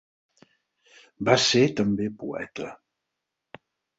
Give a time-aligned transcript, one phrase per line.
[1.27, 2.73] Va ser també poeta.